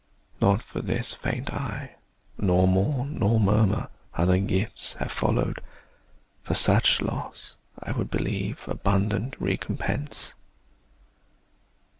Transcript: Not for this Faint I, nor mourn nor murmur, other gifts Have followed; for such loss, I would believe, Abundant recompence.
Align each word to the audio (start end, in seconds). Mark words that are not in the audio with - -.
Not 0.41 0.63
for 0.63 0.81
this 0.81 1.13
Faint 1.13 1.53
I, 1.53 1.91
nor 2.35 2.67
mourn 2.67 3.19
nor 3.19 3.39
murmur, 3.39 3.87
other 4.15 4.39
gifts 4.39 4.93
Have 4.93 5.11
followed; 5.11 5.59
for 6.41 6.55
such 6.55 7.03
loss, 7.03 7.55
I 7.79 7.91
would 7.91 8.09
believe, 8.09 8.67
Abundant 8.67 9.35
recompence. 9.39 10.33